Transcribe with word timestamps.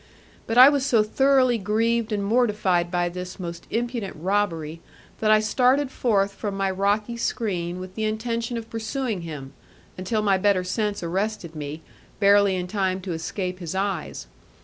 But 0.47 0.57
I 0.57 0.67
was 0.67 0.83
so 0.83 1.03
thoroughly 1.03 1.59
grieved 1.59 2.11
and 2.11 2.23
mortified 2.25 2.89
by 2.89 3.07
this 3.07 3.39
most 3.39 3.67
impudent 3.69 4.15
robbery, 4.15 4.81
that 5.19 5.29
I 5.29 5.39
started 5.39 5.91
forth 5.91 6.33
from 6.33 6.57
my 6.57 6.71
rocky 6.71 7.15
screen 7.17 7.79
with 7.79 7.93
the 7.93 8.05
intention 8.05 8.57
of 8.57 8.67
pursuing 8.71 9.21
him, 9.21 9.53
until 9.99 10.23
my 10.23 10.39
better 10.39 10.63
sense 10.63 11.03
arrested 11.03 11.55
me, 11.55 11.83
barely 12.19 12.55
in 12.55 12.65
time 12.65 12.99
to 13.01 13.11
escape 13.13 13.59
his 13.59 13.75
eyes. 13.75 14.25